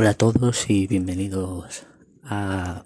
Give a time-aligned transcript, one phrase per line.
[0.00, 1.84] Hola a todos y bienvenidos
[2.22, 2.84] a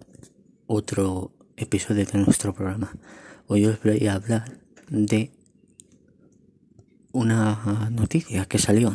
[0.67, 2.91] otro episodio de nuestro programa.
[3.49, 4.57] Hoy os voy a hablar
[4.89, 5.31] de
[7.13, 8.95] una noticia que salió.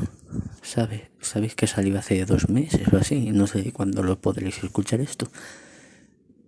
[0.64, 1.04] ¿Sabes?
[1.21, 3.29] ¿Sabéis que salió hace dos meses o así?
[3.29, 5.27] No sé cuándo lo podréis escuchar esto.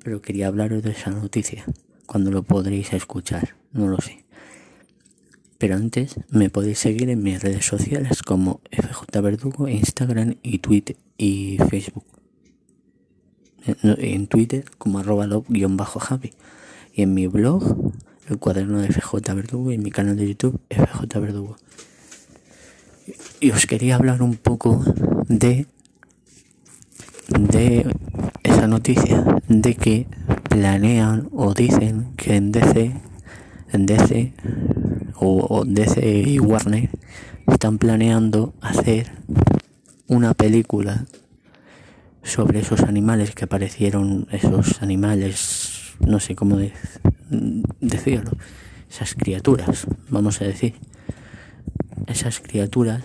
[0.04, 1.66] Pero quería hablaros de esa noticia.
[2.08, 3.56] Cuando lo podréis escuchar.
[3.74, 4.26] No lo sé.
[5.60, 10.96] Pero antes me podéis seguir en mis redes sociales como FJ Verdugo, Instagram y Twitter
[11.18, 12.06] y Facebook.
[13.84, 15.28] En Twitter como arroba
[16.00, 16.32] javi
[16.96, 17.92] Y en mi blog,
[18.30, 21.58] el cuaderno de FJ Verdugo y en mi canal de YouTube, FJ Verdugo.
[23.42, 24.82] Y os quería hablar un poco
[25.28, 25.68] de
[27.28, 27.86] de
[28.44, 30.08] esa noticia de que
[30.50, 32.94] planean o dicen que en DC
[33.72, 34.34] en DC
[35.20, 36.90] o, DC y Warner
[37.48, 39.12] están planeando hacer
[40.08, 41.06] una película
[42.24, 46.60] sobre esos animales que aparecieron, esos animales, no sé cómo
[47.80, 48.32] decirlo,
[48.90, 50.76] esas criaturas, vamos a decir,
[52.08, 53.04] esas criaturas,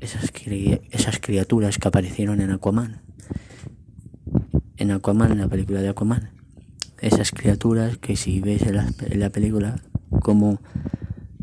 [0.00, 0.32] esas,
[0.90, 3.00] esas criaturas que aparecieron en Aquaman,
[4.76, 6.30] en Aquaman, en la película de Aquaman,
[7.00, 9.80] esas criaturas que si ves en la película
[10.22, 10.60] como,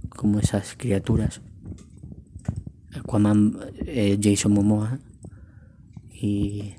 [0.10, 1.42] como esas criaturas.
[2.96, 5.00] Aquaman, eh, Jason Momoa
[6.12, 6.74] y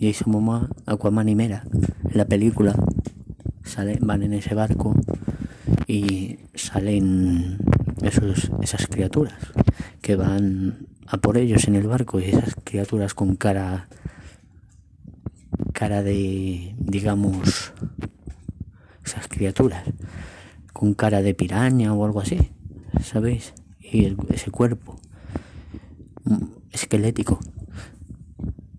[0.00, 1.64] Jason Momoa, Aquaman y Mera
[2.10, 2.74] en la película
[3.62, 4.94] salen, van en ese barco
[5.86, 7.58] y salen
[8.02, 9.34] esos, esas criaturas
[10.00, 13.88] que van a por ellos en el barco y esas criaturas con cara
[15.72, 17.72] cara de digamos
[19.04, 19.84] esas criaturas
[20.92, 22.50] cara de piraña o algo así,
[23.02, 23.54] ¿sabéis?
[23.80, 25.00] Y ese cuerpo
[26.24, 27.40] mm, esquelético.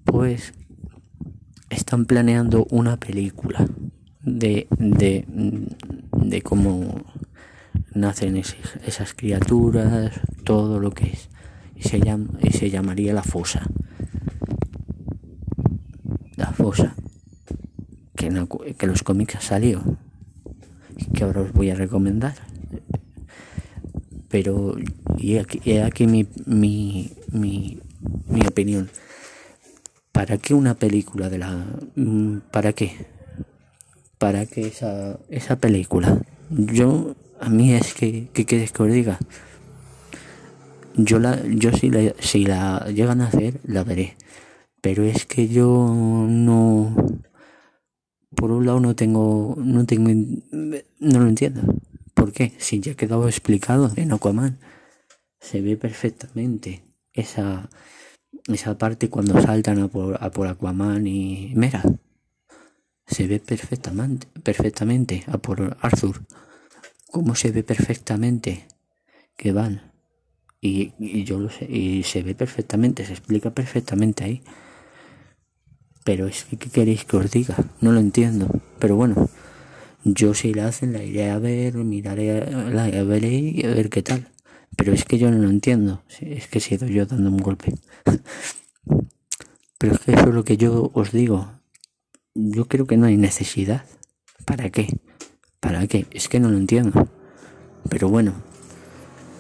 [0.03, 0.53] Pues
[1.69, 3.67] están planeando una película
[4.21, 7.03] de, de, mm, de cómo
[7.93, 10.11] nacen esas criaturas,
[10.43, 11.29] todo lo que es.
[11.75, 13.63] Y se, llama, y se llamaría La Fosa.
[16.35, 16.95] La Fosa.
[18.16, 18.29] Que
[18.77, 19.97] que los cómics salió
[21.13, 22.35] que ahora os voy a recomendar.
[24.29, 24.75] Pero,
[25.17, 27.79] y aquí, aquí mi, mi, mi,
[28.28, 28.89] mi opinión.
[30.11, 31.66] ¿Para qué una película de la...
[31.95, 33.05] Mm, ¿Para qué?
[34.17, 36.22] ¿Para qué esa, esa película?
[36.50, 39.19] Yo, a mí es que, ¿qué quieres que os diga?
[40.95, 44.16] Yo, la, yo si, la, si la llegan a hacer, la veré.
[44.81, 46.95] Pero es que yo no
[48.35, 51.62] por un lado no tengo, no tengo, no lo entiendo.
[52.13, 52.53] ¿Por qué?
[52.57, 54.57] Si ya ha quedado explicado en Aquaman,
[55.40, 57.69] se ve perfectamente esa,
[58.47, 61.84] esa parte cuando saltan a por, a por Aquaman y Mera.
[63.07, 66.22] Se ve perfectamente, perfectamente a por Arthur.
[67.12, 68.66] Como se ve perfectamente
[69.38, 69.91] que van.
[70.62, 74.41] Y, y yo lo sé, y se ve perfectamente, se explica perfectamente ahí.
[76.05, 77.57] Pero es que, ¿qué queréis que os diga?
[77.81, 78.47] No lo entiendo.
[78.77, 79.27] Pero bueno,
[80.03, 84.03] yo si la hacen la iré a ver, miraré, la veré y a ver qué
[84.03, 84.29] tal.
[84.77, 86.03] Pero es que yo no lo entiendo.
[86.21, 87.73] Es que he sido yo dando un golpe.
[89.79, 91.49] Pero es que eso es lo que yo os digo.
[92.35, 93.85] Yo creo que no hay necesidad.
[94.45, 94.99] ¿Para qué?
[95.59, 96.05] ¿Para qué?
[96.11, 97.09] Es que no lo entiendo.
[97.89, 98.35] Pero bueno,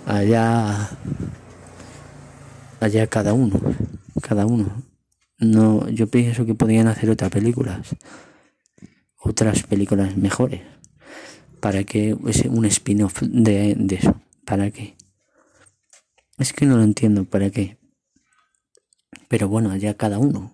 [0.07, 0.89] allá
[2.79, 3.61] allá cada uno,
[4.23, 4.94] cada uno.
[5.37, 7.95] No, yo pienso que podrían hacer otras películas,
[9.17, 10.61] otras películas mejores.
[11.59, 14.21] ¿Para que ese un spin-off de, eso?
[14.45, 14.95] ¿Para qué?
[16.37, 17.77] Es que no lo entiendo, ¿para qué?
[19.27, 20.53] Pero bueno, allá cada uno,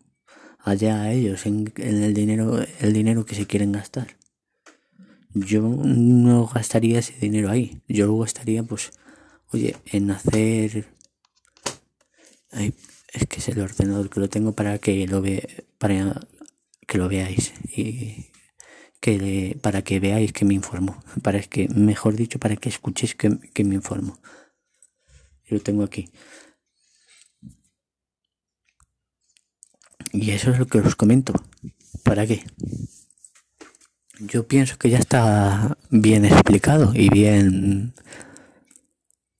[0.60, 4.18] allá ellos, en, en el dinero, el dinero que se quieren gastar.
[5.34, 7.82] Yo no gastaría ese dinero ahí.
[7.88, 8.92] Yo lo gastaría, pues,
[9.52, 10.88] oye, en hacer
[13.12, 16.28] es que es el ordenador que lo tengo para que lo ve, para
[16.88, 18.32] que lo veáis y
[19.00, 23.38] que para que veáis que me informo, para que, mejor dicho, para que escuchéis que,
[23.54, 24.20] que me informo.
[25.48, 26.10] Lo tengo aquí.
[30.14, 31.34] Y eso es lo que os comento.
[32.04, 32.44] ¿Para qué?
[34.20, 37.94] Yo pienso que ya está bien explicado y bien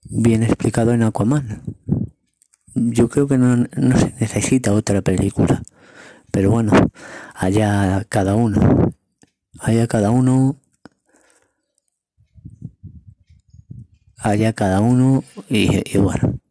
[0.04, 1.62] bien explicado en Aquaman
[2.76, 5.62] yo creo que no, no se necesita otra película.
[6.32, 6.72] Pero bueno,
[7.36, 8.94] allá cada uno.
[9.60, 10.58] Allá cada uno.
[14.18, 16.42] Allá cada uno y, y bueno.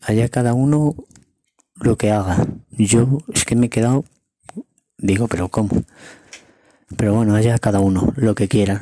[0.00, 0.94] allá cada uno
[1.80, 2.46] lo que haga.
[2.70, 4.04] Yo es que me he quedado,
[4.98, 5.70] digo, pero ¿cómo?
[6.96, 8.80] Pero bueno, allá cada uno lo que quiera.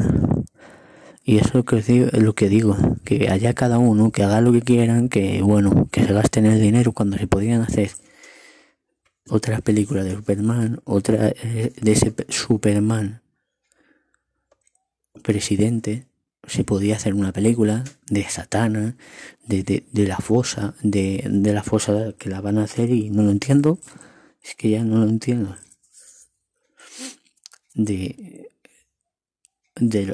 [1.28, 4.40] Y eso es lo que, digo, lo que digo, que allá cada uno que haga
[4.40, 7.90] lo que quieran, que bueno, que se gasten el dinero cuando se podían hacer
[9.28, 13.20] otra película de Superman, otra eh, de ese Superman
[15.22, 16.06] presidente,
[16.46, 18.96] se podía hacer una película de Satana,
[19.44, 23.22] de, de, la fosa, de, de, la fosa que la van a hacer y no
[23.22, 23.78] lo entiendo.
[24.42, 25.56] Es que ya no lo entiendo.
[27.74, 28.38] De,
[29.80, 30.06] de,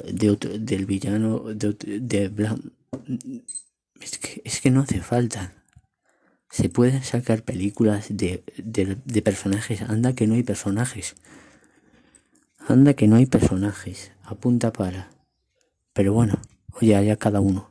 [0.61, 2.57] del villano de, de
[4.01, 5.55] Es que, es que no hace falta.
[6.51, 9.83] Se pueden sacar películas de, de, personajes.
[9.83, 11.17] Anda que no hay personajes.
[12.69, 14.13] Anda que no hay personajes.
[14.23, 15.11] Apunta para.
[15.93, 16.41] Pero bueno,
[16.81, 17.71] oye, allá cada uno.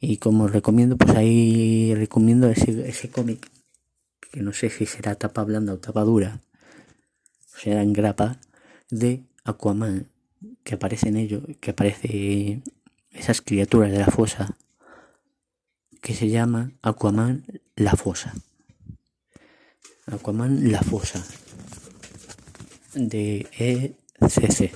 [0.00, 3.48] Y como recomiendo, pues ahí recomiendo ese, ese cómic,
[4.32, 6.40] que no sé si será tapa blanda o tapa dura,
[7.46, 8.40] será en grapa,
[8.90, 10.11] de Aquaman,
[10.64, 12.62] que aparece en ello, que aparece
[13.10, 14.56] esas criaturas de la fosa,
[16.00, 17.44] que se llama Aquaman
[17.76, 18.34] la fosa.
[20.06, 21.24] Aquaman la fosa
[22.94, 23.48] de
[24.20, 24.72] ECC.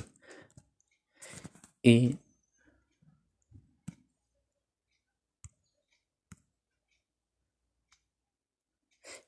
[1.83, 2.19] Y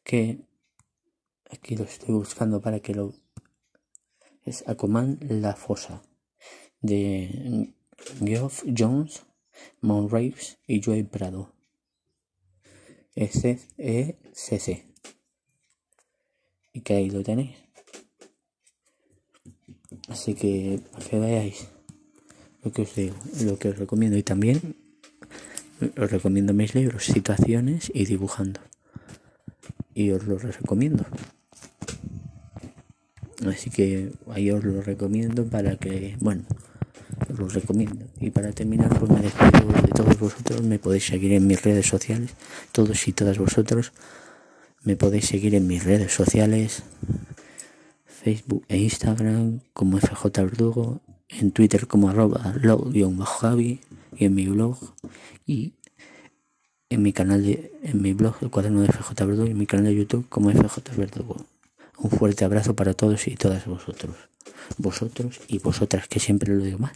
[0.02, 0.40] que
[1.50, 3.14] aquí lo estoy buscando para que lo
[4.44, 6.02] es Aquaman La Fosa
[6.80, 7.72] de
[8.25, 9.22] Geoff Jones,
[9.80, 10.12] Mount
[10.66, 11.52] y Joey Prado.
[13.14, 14.84] ECC.
[16.72, 17.56] Y que ahí lo tenéis.
[20.08, 21.69] Así que para que veáis
[22.62, 24.76] lo que os digo, lo que os recomiendo y también
[25.96, 28.60] os recomiendo mis libros, situaciones y dibujando
[29.94, 31.04] y os lo recomiendo.
[33.46, 36.44] Así que ahí os lo recomiendo para que, bueno,
[37.38, 38.06] os lo recomiendo.
[38.20, 40.62] Y para terminar, pues me de todos vosotros.
[40.62, 42.31] Me podéis seguir en mis redes sociales,
[42.73, 43.93] todos y todas vosotros.
[44.82, 46.82] Me podéis seguir en mis redes sociales,
[48.06, 52.55] Facebook e Instagram como FJ Verdugo, en Twitter como arroba
[53.26, 53.81] javi
[54.17, 54.79] y en mi blog
[55.46, 55.75] y
[56.91, 59.67] en mi canal de, en mi blog, el cuaderno de FJ Verdugo, y en mi
[59.67, 61.37] canal de YouTube como FJ Verdugo.
[61.99, 64.17] Un fuerte abrazo para todos y todas vosotros.
[64.79, 66.93] Vosotros y vosotras, que siempre lo digo mal.